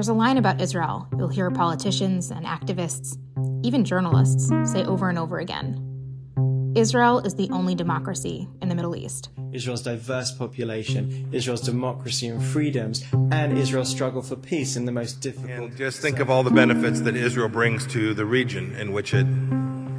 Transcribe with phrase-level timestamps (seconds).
[0.00, 3.18] There's a line about Israel you'll hear politicians and activists,
[3.62, 6.72] even journalists, say over and over again.
[6.74, 9.28] Israel is the only democracy in the Middle East.
[9.52, 15.20] Israel's diverse population, Israel's democracy and freedoms, and Israel's struggle for peace in the most
[15.20, 15.50] difficult.
[15.50, 19.12] And just think of all the benefits that Israel brings to the region in which
[19.12, 19.26] it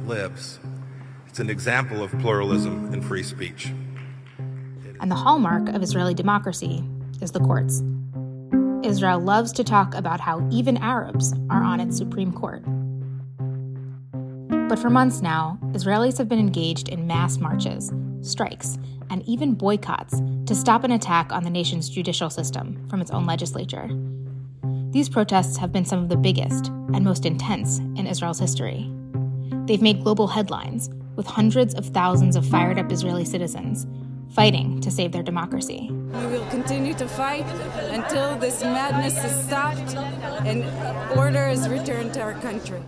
[0.04, 0.58] lives.
[1.28, 3.72] It's an example of pluralism and free speech.
[5.00, 6.82] And the hallmark of Israeli democracy
[7.20, 7.84] is the courts.
[8.84, 12.64] Israel loves to talk about how even Arabs are on its Supreme Court.
[14.68, 18.78] But for months now, Israelis have been engaged in mass marches, strikes,
[19.10, 23.24] and even boycotts to stop an attack on the nation's judicial system from its own
[23.24, 23.88] legislature.
[24.90, 28.90] These protests have been some of the biggest and most intense in Israel's history.
[29.66, 33.86] They've made global headlines, with hundreds of thousands of fired up Israeli citizens
[34.34, 35.88] fighting to save their democracy.
[35.90, 37.46] We will continue to fight
[37.90, 39.94] until this madness is stopped
[40.46, 40.64] and
[41.18, 42.82] order is returned to our country.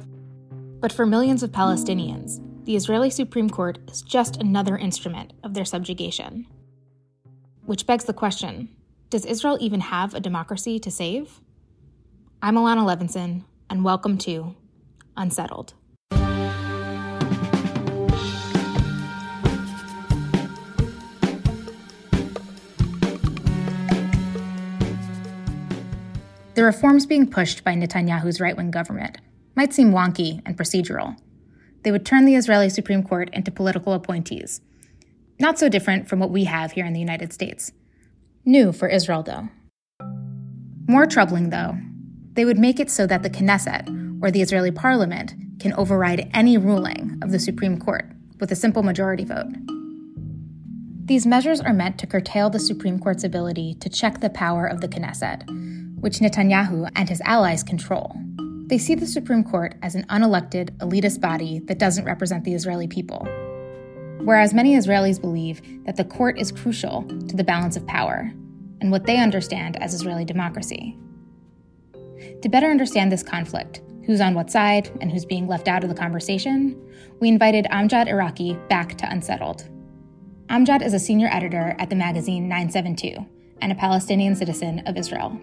[0.80, 5.64] But for millions of Palestinians, the Israeli Supreme Court is just another instrument of their
[5.64, 6.46] subjugation.
[7.66, 8.70] Which begs the question
[9.10, 11.40] does Israel even have a democracy to save?
[12.42, 14.56] I'm Ilana Levinson, and welcome to
[15.16, 15.74] Unsettled.
[26.54, 29.18] The reforms being pushed by Netanyahu's right wing government
[29.56, 31.16] might seem wonky and procedural.
[31.82, 34.60] They would turn the Israeli Supreme Court into political appointees.
[35.40, 37.72] Not so different from what we have here in the United States.
[38.44, 39.48] New for Israel, though.
[40.86, 41.76] More troubling, though,
[42.34, 46.56] they would make it so that the Knesset, or the Israeli parliament, can override any
[46.56, 48.08] ruling of the Supreme Court
[48.38, 49.52] with a simple majority vote.
[51.06, 54.80] These measures are meant to curtail the Supreme Court's ability to check the power of
[54.80, 55.42] the Knesset,
[56.04, 58.14] which Netanyahu and his allies control.
[58.66, 62.86] They see the Supreme Court as an unelected, elitist body that doesn't represent the Israeli
[62.86, 63.26] people.
[64.18, 68.30] Whereas many Israelis believe that the court is crucial to the balance of power
[68.82, 70.98] and what they understand as Israeli democracy.
[72.42, 75.88] To better understand this conflict, who's on what side and who's being left out of
[75.88, 76.78] the conversation,
[77.18, 79.66] we invited Amjad Iraqi back to Unsettled.
[80.50, 83.24] Amjad is a senior editor at the magazine 972
[83.62, 85.40] and a Palestinian citizen of Israel.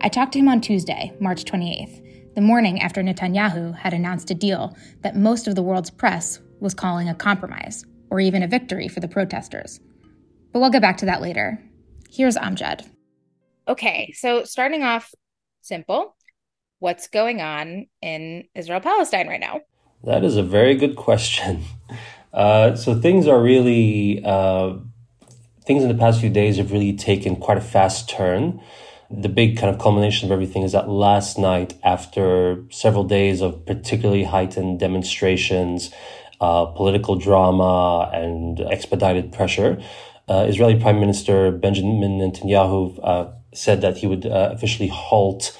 [0.00, 4.34] I talked to him on Tuesday, March 28th, the morning after Netanyahu had announced a
[4.34, 8.88] deal that most of the world's press was calling a compromise, or even a victory
[8.88, 9.80] for the protesters.
[10.52, 11.62] But we'll get back to that later.
[12.10, 12.88] Here's Amjad.
[13.68, 15.14] Okay, so starting off
[15.62, 16.16] simple,
[16.80, 19.60] what's going on in Israel Palestine right now?
[20.02, 21.64] That is a very good question.
[22.32, 24.74] Uh, so things are really, uh,
[25.64, 28.60] things in the past few days have really taken quite a fast turn
[29.10, 33.64] the big kind of culmination of everything is that last night, after several days of
[33.66, 35.90] particularly heightened demonstrations,
[36.40, 39.80] uh, political drama, and expedited pressure,
[40.28, 45.56] uh, Israeli Prime Minister Benjamin Netanyahu uh, said that he would uh, officially halt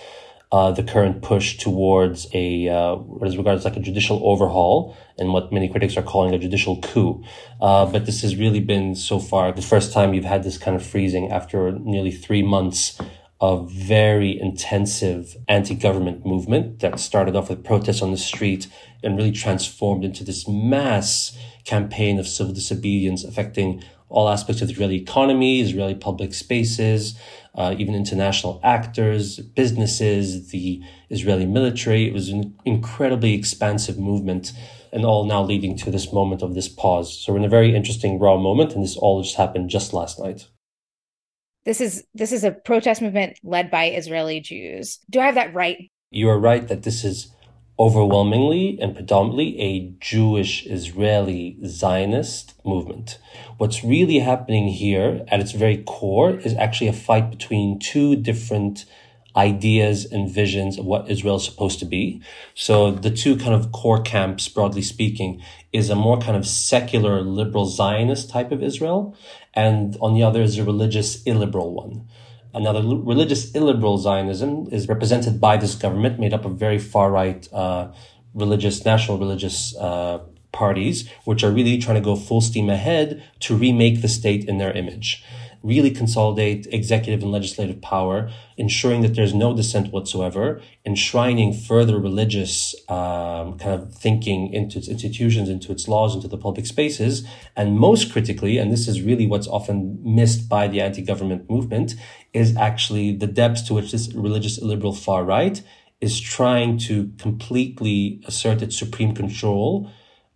[0.52, 4.96] uh, the current push towards a uh, what is regarded as like a judicial overhaul
[5.18, 7.24] and what many critics are calling a judicial coup.
[7.60, 10.76] Uh, but this has really been so far the first time you've had this kind
[10.76, 13.00] of freezing after nearly three months
[13.44, 18.68] a very intensive anti-government movement that started off with protests on the street
[19.02, 24.72] and really transformed into this mass campaign of civil disobedience affecting all aspects of the
[24.72, 27.18] Israeli economy, Israeli public spaces,
[27.54, 32.08] uh, even international actors, businesses, the Israeli military.
[32.08, 34.54] It was an incredibly expansive movement
[34.90, 37.14] and all now leading to this moment of this pause.
[37.18, 40.18] So we're in a very interesting raw moment and this all just happened just last
[40.18, 40.46] night
[41.64, 45.00] this is this is a protest movement led by Israeli Jews.
[45.10, 45.90] Do I have that right?
[46.10, 47.32] You are right that this is
[47.78, 53.18] overwhelmingly and predominantly a Jewish Israeli Zionist movement.
[53.58, 58.84] What's really happening here at its very core is actually a fight between two different
[59.36, 62.22] ideas and visions of what Israel is supposed to be.
[62.54, 65.42] So the two kind of core camps, broadly speaking,
[65.72, 69.16] is a more kind of secular liberal Zionist type of Israel.
[69.54, 72.08] And on the other is a religious illiberal one.
[72.52, 77.48] Another religious illiberal Zionism is represented by this government made up of very far right,
[77.52, 77.92] uh,
[78.32, 80.20] religious, national religious, uh,
[80.52, 84.58] parties, which are really trying to go full steam ahead to remake the state in
[84.58, 85.24] their image
[85.64, 92.74] really consolidate executive and legislative power, ensuring that there's no dissent whatsoever, enshrining further religious
[92.90, 97.26] um, kind of thinking into its institutions, into its laws, into the public spaces,
[97.56, 101.94] and most critically, and this is really what's often missed by the anti-government movement,
[102.34, 105.62] is actually the depths to which this religious liberal far right
[106.02, 109.90] is trying to completely assert its supreme control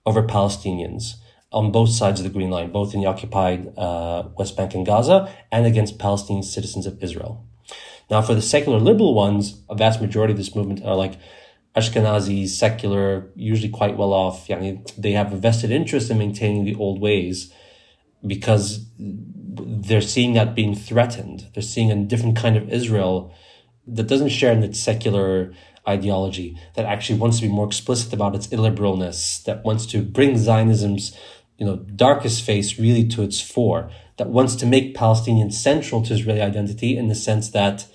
[0.06, 1.16] over Palestinians
[1.50, 4.84] on both sides of the Green Line, both in the occupied uh, West Bank and
[4.84, 7.46] Gaza and against Palestinian citizens of Israel.
[8.10, 11.14] Now, for the secular liberal ones, a vast majority of this movement are like
[11.76, 14.48] Ashkenazi, secular, usually quite well off.
[14.48, 17.52] Yani they have a vested interest in maintaining the old ways
[18.26, 21.48] because they're seeing that being threatened.
[21.54, 23.32] They're seeing a different kind of Israel
[23.86, 25.52] that doesn't share in its secular
[25.86, 30.34] ideology, that actually wants to be more explicit about its illiberalness, that wants to bring
[30.34, 31.16] Zionism's
[31.58, 36.14] you know, darkest face really to its fore, that wants to make Palestinians central to
[36.14, 37.86] Israeli identity in the sense that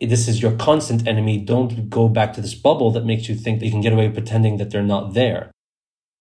[0.00, 1.38] this is your constant enemy.
[1.38, 4.08] Don't go back to this bubble that makes you think that you can get away
[4.08, 5.50] pretending that they're not there.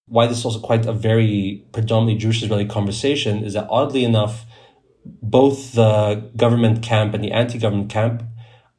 [0.07, 4.45] Why this is also quite a very predominantly Jewish Israeli conversation is that oddly enough,
[5.05, 8.23] both the government camp and the anti-government camp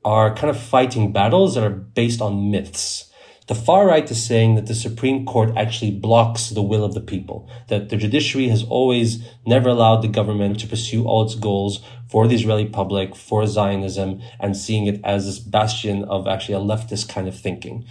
[0.04, 3.07] are kind of fighting battles that are based on myths.
[3.48, 7.00] The far right is saying that the Supreme Court actually blocks the will of the
[7.00, 11.80] people, that the judiciary has always never allowed the government to pursue all its goals
[12.10, 16.58] for the Israeli public, for Zionism, and seeing it as this bastion of actually a
[16.58, 17.86] leftist kind of thinking.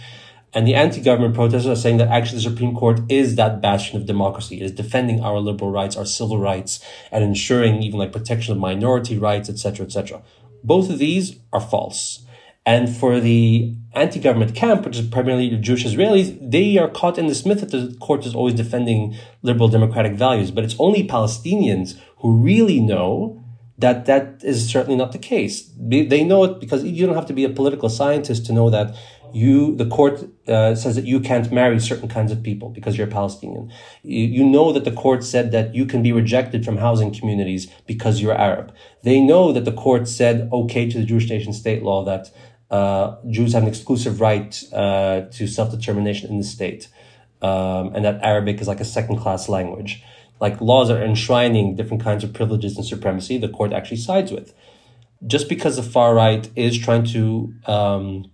[0.54, 4.06] And the anti-government protesters are saying that actually the Supreme Court is that bastion of
[4.06, 6.78] democracy, is defending our liberal rights, our civil rights,
[7.10, 10.22] and ensuring even like protection of minority rights, etc., etc.
[10.62, 12.24] Both of these are false.
[12.68, 17.46] And for the anti-government camp, which is primarily Jewish Israelis, they are caught in this
[17.46, 20.50] myth that the court is always defending liberal democratic values.
[20.50, 23.42] But it's only Palestinians who really know
[23.78, 25.72] that that is certainly not the case.
[25.78, 28.94] They know it because you don't have to be a political scientist to know that
[29.32, 33.06] you, the court uh, says that you can't marry certain kinds of people because you're
[33.06, 33.70] Palestinian.
[34.02, 37.66] You, you know that the court said that you can be rejected from housing communities
[37.86, 38.74] because you're Arab.
[39.04, 42.30] They know that the court said okay to the Jewish nation state law that
[42.70, 46.88] uh, Jews have an exclusive right uh, to self determination in the state,
[47.42, 50.02] um, and that Arabic is like a second class language.
[50.40, 54.54] Like laws are enshrining different kinds of privileges and supremacy, the court actually sides with.
[55.26, 58.30] Just because the far right is trying to um,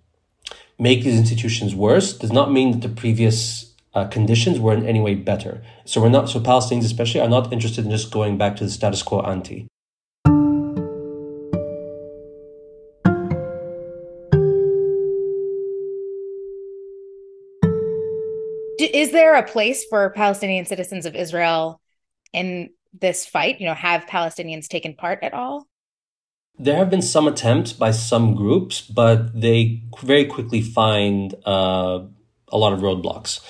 [0.78, 5.00] make these institutions worse does not mean that the previous uh, conditions were in any
[5.00, 5.62] way better.
[5.84, 8.70] So we're not, so Palestinians especially are not interested in just going back to the
[8.70, 9.68] status quo ante.
[18.92, 21.80] Is there a place for Palestinian citizens of Israel
[22.32, 23.60] in this fight?
[23.60, 25.66] You know, have Palestinians taken part at all?
[26.58, 32.04] There have been some attempts by some groups, but they very quickly find uh,
[32.48, 33.40] a lot of roadblocks.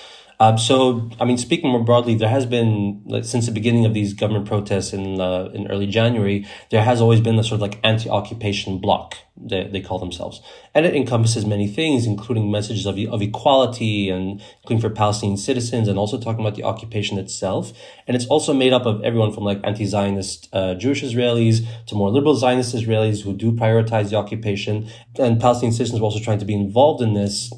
[0.40, 3.94] Um, so, I mean, speaking more broadly, there has been like, since the beginning of
[3.94, 7.60] these government protests in uh, in early January, there has always been a sort of
[7.60, 10.40] like anti-occupation bloc they, they call themselves,
[10.74, 15.86] and it encompasses many things, including messages of of equality and including for Palestinian citizens,
[15.88, 17.72] and also talking about the occupation itself.
[18.06, 22.10] And it's also made up of everyone from like anti-Zionist uh, Jewish Israelis to more
[22.10, 24.88] liberal Zionist Israelis who do prioritize the occupation,
[25.18, 27.52] and Palestinian citizens are also trying to be involved in this.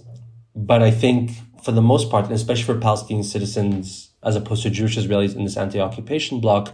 [0.55, 1.33] But I think
[1.67, 5.43] for the most part, and especially for Palestinian citizens as opposed to Jewish Israelis in
[5.43, 6.73] this anti-occupation bloc,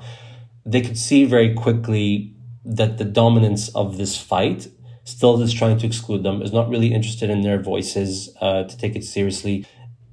[0.66, 4.68] they could see very quickly that the dominance of this fight
[5.04, 8.76] still is trying to exclude them, is not really interested in their voices uh, to
[8.76, 9.64] take it seriously.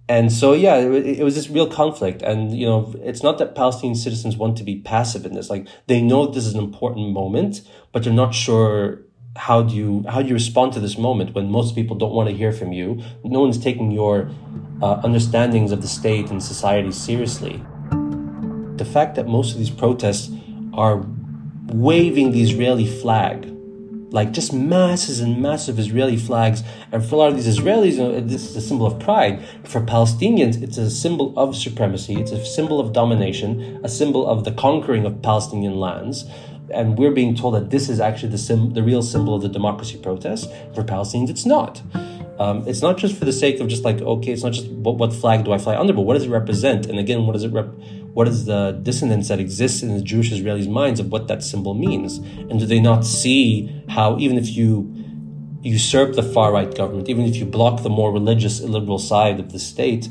[0.07, 2.21] And so, yeah, it, it, was this real conflict.
[2.21, 5.49] And, you know, it's not that Palestinian citizens want to be passive in this.
[5.49, 7.61] Like, they know this is an important moment,
[7.91, 9.01] but they're not sure
[9.35, 12.29] how do you how do you respond to this moment when most people don't want
[12.29, 14.29] to hear from you no one's taking your
[14.81, 17.63] uh, understandings of the state and society seriously
[18.75, 20.31] the fact that most of these protests
[20.73, 21.05] are
[21.67, 23.45] waving the israeli flag
[24.11, 26.63] like just masses and masses of Israeli flags.
[26.91, 29.45] And for a lot of these Israelis, you know, this is a symbol of pride.
[29.63, 32.15] For Palestinians, it's a symbol of supremacy.
[32.15, 36.25] It's a symbol of domination, a symbol of the conquering of Palestinian lands
[36.73, 39.49] and we're being told that this is actually the sim- the real symbol of the
[39.49, 40.49] democracy protest.
[40.73, 41.81] For Palestinians, it's not.
[42.39, 44.95] Um, it's not just for the sake of just like okay, it's not just what,
[44.97, 46.85] what, flag do I fly under, but what does it represent?
[46.85, 47.75] And again, what does it rep-
[48.13, 51.73] What is the dissonance that exists in the Jewish Israelis' minds of what that symbol
[51.73, 52.17] means?
[52.17, 54.93] And do they not see how even if you
[55.61, 59.51] usurp the far right government, even if you block the more religious liberal side of
[59.51, 60.07] the state,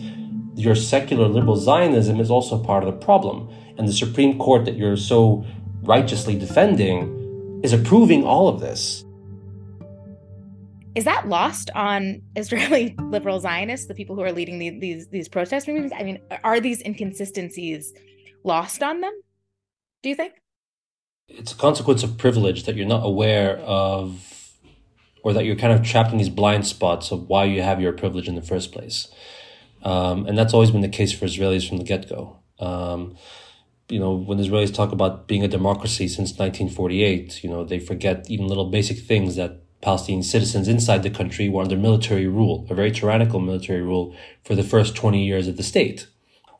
[0.54, 3.48] your secular liberal Zionism is also part of the problem.
[3.78, 5.46] And the Supreme Court that you're so
[5.88, 9.04] righteously defending is approving all of this.
[10.94, 15.28] Is that lost on Israeli liberal Zionists, the people who are leading the, these these
[15.28, 15.94] protest movements?
[15.98, 17.92] I mean, are these inconsistencies
[18.44, 19.14] lost on them?
[20.02, 20.34] Do you think?
[21.28, 24.24] it's a consequence of privilege that you're not aware of,
[25.22, 27.92] or that you're kind of trapped in these blind spots of why you have your
[27.92, 29.08] privilege in the first place.
[29.82, 32.38] Um, and that's always been the case for Israelis from the get go.
[32.58, 33.16] Um,
[33.88, 38.26] you know, when Israelis talk about being a democracy since 1948, you know, they forget
[38.30, 42.74] even little basic things that Palestinian citizens inside the country were under military rule, a
[42.74, 44.14] very tyrannical military rule
[44.44, 46.08] for the first 20 years of the state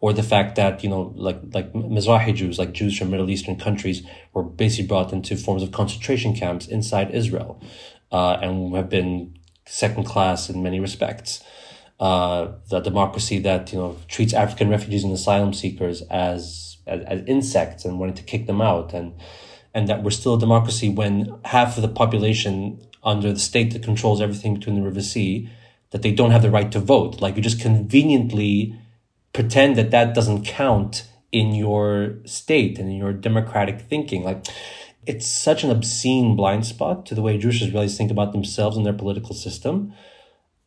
[0.01, 3.57] or the fact that you know like like Mizrahi Jews, like Jews from Middle Eastern
[3.57, 7.61] countries, were basically brought into forms of concentration camps inside Israel,
[8.13, 11.43] uh, and have been second class in many respects.
[11.99, 17.23] Uh, the democracy that you know treats African refugees and asylum seekers as, as as
[17.27, 19.15] insects and wanting to kick them out, and
[19.75, 23.83] and that we're still a democracy when half of the population under the state that
[23.83, 25.49] controls everything between the River Sea,
[25.91, 27.21] that they don't have the right to vote.
[27.21, 28.75] Like you just conveniently
[29.33, 34.25] pretend that that doesn't count in your state and in your democratic thinking.
[34.25, 34.47] Like,
[35.07, 38.85] it's such an obscene blind spot to the way Jewish Israelis think about themselves and
[38.85, 39.93] their political system.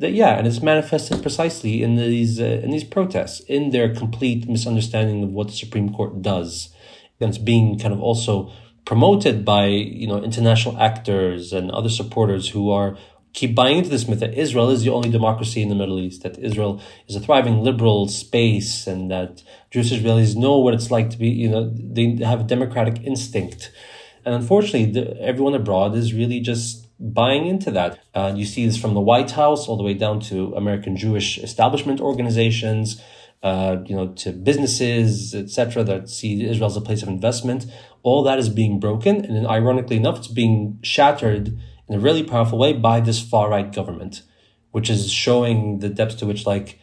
[0.01, 4.49] That yeah, and it's manifested precisely in these uh, in these protests, in their complete
[4.49, 6.73] misunderstanding of what the Supreme Court does,
[7.19, 8.51] and it's being kind of also
[8.83, 12.97] promoted by you know international actors and other supporters who are
[13.33, 16.23] keep buying into this myth that Israel is the only democracy in the Middle East,
[16.23, 21.11] that Israel is a thriving liberal space, and that Jewish Israelis know what it's like
[21.11, 23.71] to be, you know, they have a democratic instinct.
[24.25, 27.99] And unfortunately, the, everyone abroad is really just buying into that.
[28.13, 31.39] Uh, you see this from the White House all the way down to American Jewish
[31.39, 33.01] establishment organizations,
[33.41, 37.65] uh, you know, to businesses, etc., that see Israel as a place of investment.
[38.03, 41.57] All that is being broken, and ironically enough, it's being shattered
[41.89, 44.21] in a really powerful way by this far right government,
[44.71, 46.79] which is showing the depths to which, like,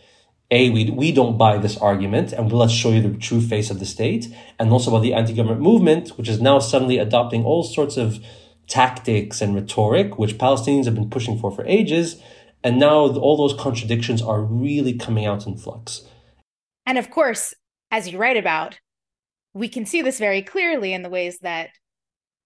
[0.50, 3.70] a we we don't buy this argument, and we'll let's show you the true face
[3.70, 7.62] of the state, and also about the anti-government movement, which is now suddenly adopting all
[7.62, 8.18] sorts of
[8.68, 12.22] tactics and rhetoric, which Palestinians have been pushing for for ages,
[12.62, 16.02] and now all those contradictions are really coming out in flux.
[16.86, 17.54] And of course,
[17.90, 18.78] as you write about,
[19.54, 21.70] we can see this very clearly in the ways that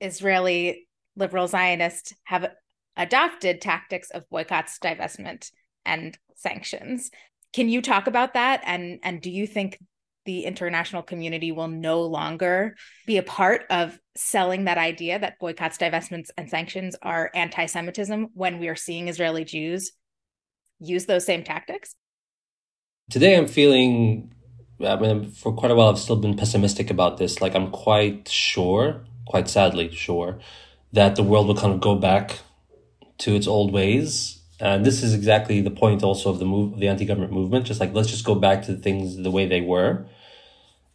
[0.01, 0.87] Israeli
[1.17, 2.51] liberal Zionists have
[2.97, 5.51] adopted tactics of boycotts, divestment,
[5.85, 7.11] and sanctions.
[7.53, 8.63] Can you talk about that?
[8.65, 9.79] And and do you think
[10.25, 12.77] the international community will no longer
[13.07, 18.59] be a part of selling that idea that boycotts, divestments, and sanctions are anti-Semitism when
[18.59, 19.93] we are seeing Israeli Jews
[20.79, 21.95] use those same tactics?
[23.11, 24.33] Today, I'm feeling.
[24.85, 27.41] I mean, for quite a while, I've still been pessimistic about this.
[27.41, 30.41] Like, I'm quite sure, quite sadly sure,
[30.93, 32.41] that the world will kind of go back
[33.19, 34.42] to its old ways.
[34.63, 37.67] And this is exactly the point also of the move, the anti-government movement.
[37.67, 40.07] Just like let's just go back to things the way they were,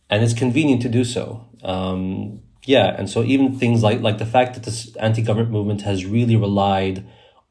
[0.10, 1.46] and it's convenient to do so.
[1.64, 6.06] Um, yeah, and so even things like like the fact that this anti-government movement has
[6.06, 7.06] really relied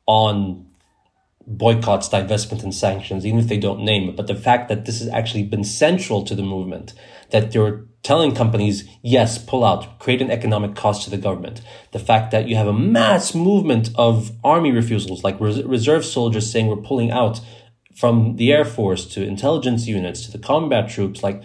[0.06, 0.66] on
[1.46, 4.98] boycotts, divestment, and sanctions, even if they don't name it, but the fact that this
[4.98, 6.92] has actually been central to the movement,
[7.30, 11.60] that they're telling companies, yes, pull out, create an economic cost to the government.
[11.92, 16.50] The fact that you have a mass movement of army refusals, like res- reserve soldiers
[16.50, 17.40] saying we're pulling out
[17.94, 21.42] from the Air Force to intelligence units to the combat troops, like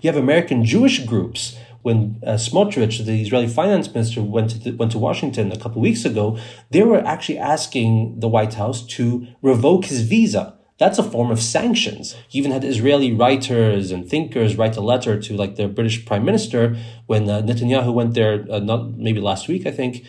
[0.00, 1.56] you have American Jewish groups.
[1.82, 5.80] When uh, Smotrich, the Israeli finance minister, went to the, went to Washington a couple
[5.80, 6.38] weeks ago,
[6.70, 11.42] they were actually asking the White House to revoke his visa that's a form of
[11.42, 12.14] sanctions.
[12.30, 16.24] You even had Israeli writers and thinkers write a letter to like the British prime
[16.24, 20.04] minister when uh, Netanyahu went there, uh, not maybe last week, I think,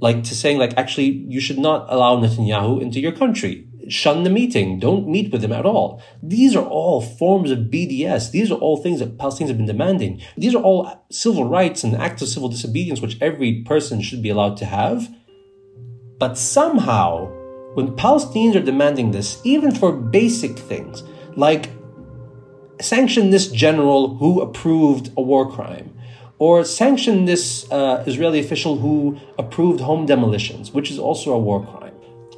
[0.00, 3.68] like to saying like, actually, you should not allow Netanyahu into your country.
[3.88, 4.78] Shun the meeting.
[4.78, 6.02] Don't meet with them at all.
[6.22, 8.30] These are all forms of BDS.
[8.30, 10.20] These are all things that Palestinians have been demanding.
[10.36, 14.30] These are all civil rights and acts of civil disobedience, which every person should be
[14.30, 15.08] allowed to have.
[16.18, 17.26] But somehow,
[17.74, 21.02] when Palestinians are demanding this, even for basic things
[21.36, 21.70] like
[22.80, 25.94] sanction this general who approved a war crime,
[26.38, 31.64] or sanction this uh, Israeli official who approved home demolitions, which is also a war
[31.64, 31.83] crime.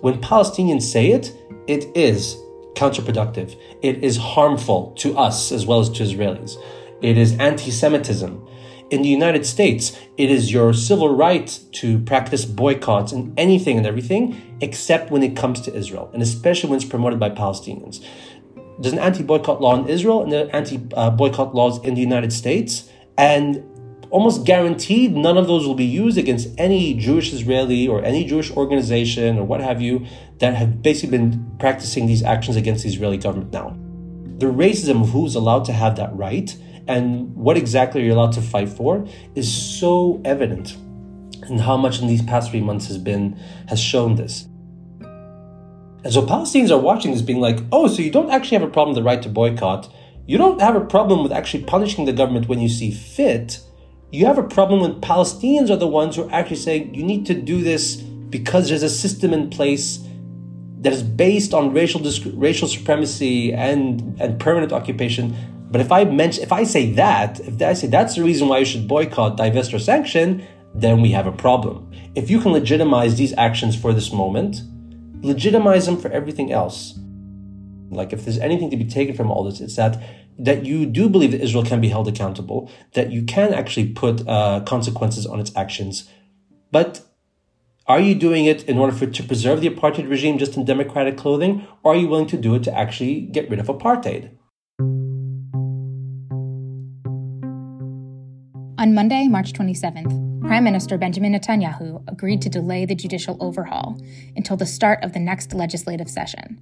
[0.06, 1.32] When Palestinians say it,
[1.66, 2.36] it is
[2.74, 3.58] counterproductive.
[3.82, 6.54] It is harmful to us as well as to Israelis.
[7.02, 8.46] It is anti Semitism.
[8.92, 13.84] In the United States, it is your civil right to practice boycotts and anything and
[13.84, 18.00] everything, except when it comes to Israel, and especially when it's promoted by Palestinians.
[18.78, 21.94] There's an anti boycott law in Israel and there are anti uh, boycott laws in
[21.94, 23.60] the United States, and
[24.16, 28.50] almost guaranteed none of those will be used against any Jewish Israeli or any Jewish
[28.50, 30.06] organization or what have you
[30.38, 33.76] that have basically been practicing these actions against the Israeli government now.
[34.38, 36.56] The racism of who's allowed to have that right
[36.88, 40.78] and what exactly are you're allowed to fight for is so evident
[41.42, 44.48] and how much in these past three months has been has shown this.
[46.04, 48.72] And so Palestinians are watching this being like, oh, so you don't actually have a
[48.72, 49.92] problem with the right to boycott.
[50.24, 53.60] You don't have a problem with actually punishing the government when you see fit.
[54.12, 57.26] You have a problem when Palestinians are the ones who are actually saying you need
[57.26, 59.98] to do this because there's a system in place
[60.80, 62.00] that is based on racial
[62.34, 65.34] racial supremacy and and permanent occupation.
[65.70, 68.58] But if I mention, if I say that, if I say that's the reason why
[68.58, 71.90] you should boycott, divest, or sanction, then we have a problem.
[72.14, 74.62] If you can legitimize these actions for this moment,
[75.22, 76.96] legitimize them for everything else.
[77.90, 80.02] Like if there's anything to be taken from all this, it's that
[80.38, 84.26] that you do believe that Israel can be held accountable, that you can actually put
[84.28, 86.10] uh, consequences on its actions,
[86.70, 87.00] but
[87.86, 91.16] are you doing it in order for to preserve the apartheid regime just in democratic
[91.16, 94.30] clothing, or are you willing to do it to actually get rid of apartheid?
[98.78, 104.00] On Monday, March 27th, Prime Minister Benjamin Netanyahu agreed to delay the judicial overhaul
[104.36, 106.60] until the start of the next legislative session.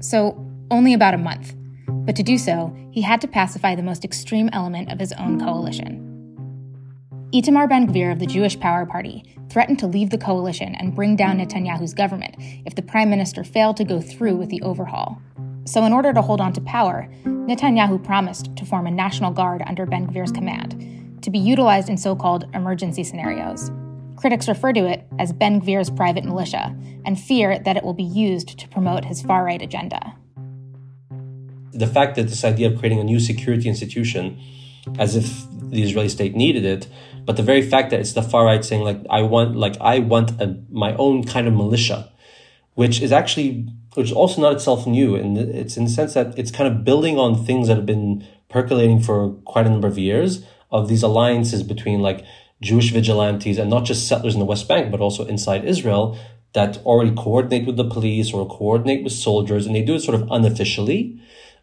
[0.00, 1.54] So, only about a month.
[1.86, 5.40] But to do so, he had to pacify the most extreme element of his own
[5.40, 6.04] coalition.
[7.32, 11.16] Itamar Ben Gvir of the Jewish Power Party threatened to leave the coalition and bring
[11.16, 12.34] down Netanyahu's government
[12.64, 15.20] if the prime minister failed to go through with the overhaul.
[15.66, 19.62] So, in order to hold on to power, Netanyahu promised to form a national guard
[19.66, 23.70] under Ben Gvir's command to be utilized in so called emergency scenarios.
[24.16, 28.02] Critics refer to it as Ben Gvir's private militia and fear that it will be
[28.02, 30.14] used to promote his far right agenda.
[31.78, 34.38] The fact that this idea of creating a new security institution,
[34.98, 35.26] as if
[35.70, 36.88] the Israeli state needed it,
[37.26, 39.98] but the very fact that it's the far right saying like I want like I
[39.98, 42.10] want a, my own kind of militia,
[42.74, 46.38] which is actually which is also not itself new, and it's in the sense that
[46.38, 49.98] it's kind of building on things that have been percolating for quite a number of
[49.98, 52.24] years of these alliances between like
[52.60, 56.18] Jewish vigilantes and not just settlers in the West Bank, but also inside Israel
[56.54, 60.20] that already coordinate with the police or coordinate with soldiers, and they do it sort
[60.20, 61.20] of unofficially.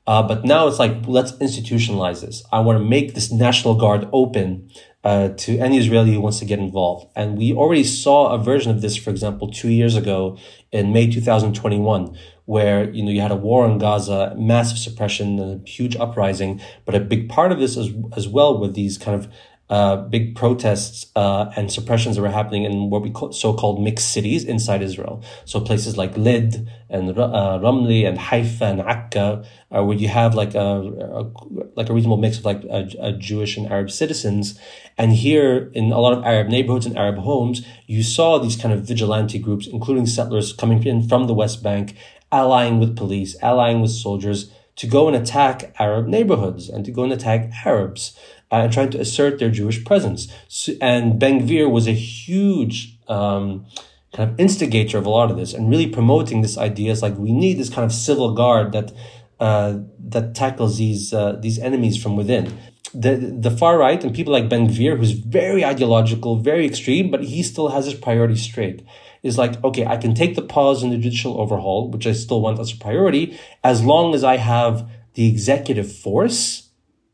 [0.07, 2.43] Uh, but now it's like, let's institutionalize this.
[2.51, 4.69] I want to make this National Guard open
[5.03, 7.11] uh, to any Israeli who wants to get involved.
[7.15, 10.37] And we already saw a version of this, for example, two years ago
[10.71, 15.67] in May 2021, where, you know, you had a war in Gaza, massive suppression, a
[15.67, 16.61] huge uprising.
[16.85, 19.31] But a big part of this as, as well with these kind of
[19.69, 24.11] uh, big protests uh, and suppressions that were happening in what we call so-called mixed
[24.11, 25.23] cities inside Israel.
[25.45, 29.43] So places like Lid and uh, Ramli and Haifa and Akka,
[29.75, 31.31] uh, where you have like a, a,
[31.75, 34.59] like a reasonable mix of like a, a Jewish and Arab citizens.
[34.97, 38.73] And here in a lot of Arab neighborhoods and Arab homes, you saw these kind
[38.73, 41.95] of vigilante groups, including settlers coming in from the West Bank,
[42.31, 47.03] allying with police, allying with soldiers to go and attack Arab neighborhoods and to go
[47.03, 48.17] and attack Arabs
[48.51, 50.27] uh, and trying to assert their Jewish presence.
[50.47, 53.65] So, and Ben Gvir was a huge um,
[54.13, 56.91] kind of instigator of a lot of this and really promoting this idea.
[56.91, 58.91] It's like we need this kind of civil guard that
[59.39, 62.57] uh, that tackles these uh, these enemies from within.
[62.93, 67.23] The the far right and people like Ben Gvir, who's very ideological, very extreme, but
[67.23, 68.85] he still has his priorities straight.
[69.23, 72.41] Is like, okay, I can take the pause in the judicial overhaul, which I still
[72.41, 76.64] want as a priority, as long as I have the executive force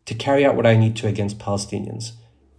[0.05, 2.13] to carry out what I need to against Palestinians.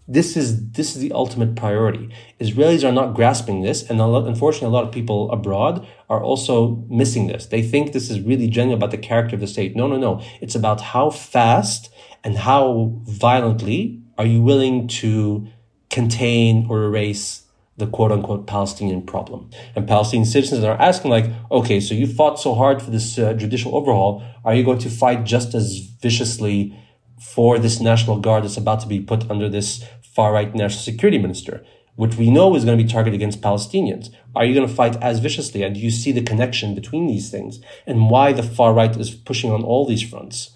[0.08, 2.10] This is this is the ultimate priority.
[2.40, 6.22] Israelis are not grasping this, and a lot, unfortunately, a lot of people abroad are
[6.22, 7.46] also missing this.
[7.46, 9.76] They think this is really genuine about the character of the state.
[9.76, 10.20] No, no, no.
[10.40, 11.92] It's about how fast
[12.24, 15.46] and how violently are you willing to
[15.88, 17.42] contain or erase
[17.76, 19.50] the quote unquote Palestinian problem.
[19.74, 23.34] And Palestinian citizens are asking, like, okay, so you fought so hard for this uh,
[23.34, 24.22] judicial overhaul.
[24.44, 26.76] Are you going to fight just as viciously
[27.22, 31.18] for this National Guard that's about to be put under this far right national security
[31.18, 31.64] minister,
[31.96, 34.10] which we know is going to be targeted against Palestinians.
[34.34, 35.62] Are you going to fight as viciously?
[35.62, 39.10] And do you see the connection between these things and why the far right is
[39.10, 40.50] pushing on all these fronts?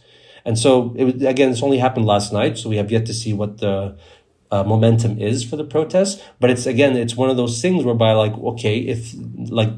[0.44, 3.33] And so, it, again, this only happened last night, so we have yet to see
[3.33, 3.98] what the
[4.50, 6.22] uh, momentum is for the protests.
[6.38, 9.12] But it's again, it's one of those things whereby, like, okay, if
[9.50, 9.70] like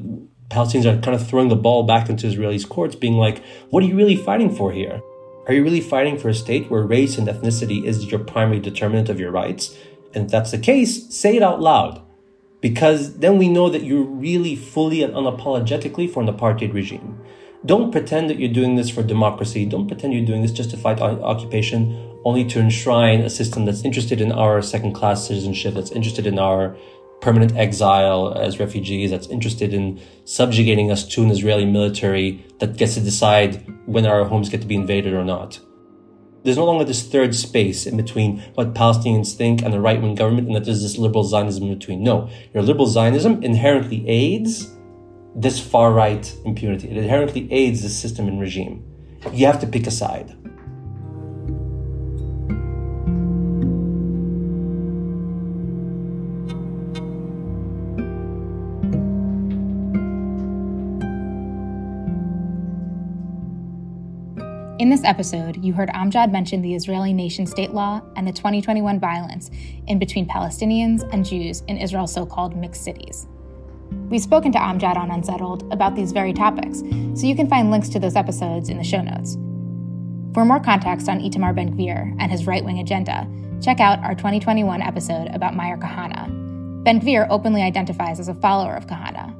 [0.49, 3.87] Palestinians are kind of throwing the ball back into Israelis' courts, being like, what are
[3.87, 5.01] you really fighting for here?
[5.49, 9.09] Are you really fighting for a state where race and ethnicity is your primary determinant
[9.09, 9.75] of your rights?
[10.13, 12.03] And if that's the case, say it out loud.
[12.61, 17.19] Because then we know that you're really fully and unapologetically for an apartheid regime.
[17.65, 19.65] Don't pretend that you're doing this for democracy.
[19.65, 23.83] Don't pretend you're doing this just to fight occupation, only to enshrine a system that's
[23.83, 26.77] interested in our second class citizenship, that's interested in our
[27.21, 32.93] permanent exile as refugees that's interested in subjugating us to an Israeli military that gets
[32.93, 35.59] to decide when our homes get to be invaded or not.
[36.43, 40.15] There's no longer this third space in between what Palestinians think and the right wing
[40.15, 42.01] government, and that there's this liberal Zionism in between.
[42.01, 44.73] No, your liberal Zionism inherently aids
[45.35, 46.89] this far right impunity.
[46.89, 48.85] It inherently aids this system and regime.
[49.33, 50.35] You have to pick a side.
[64.79, 68.97] In this episode, you heard Amjad mention the Israeli nation state law and the 2021
[68.97, 69.51] violence
[69.87, 73.27] in between Palestinians and Jews in Israel's so called mixed cities.
[74.07, 77.89] We've spoken to Amjad on Unsettled about these very topics, so you can find links
[77.89, 79.33] to those episodes in the show notes.
[80.33, 83.27] For more context on Itamar Ben Gvir and his right wing agenda,
[83.61, 86.85] check out our 2021 episode about Meir Kahane.
[86.85, 89.35] Ben Gvir openly identifies as a follower of Kahane.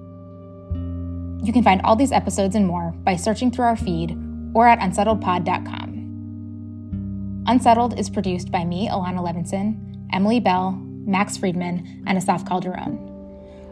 [1.47, 4.17] You can find all these episodes and more by searching through our feed
[4.53, 7.43] or at unsettledpod.com.
[7.47, 13.05] Unsettled is produced by me, Ilana Levinson, Emily Bell, Max Friedman, and Asaf Calderon.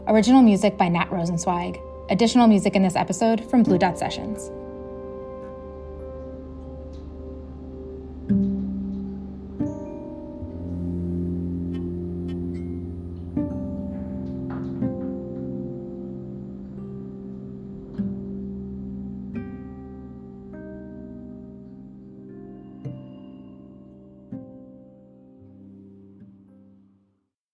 [0.08, 1.80] Original music by Nat Rosenzweig.
[2.10, 4.50] Additional music in this episode from Blue Dot Sessions.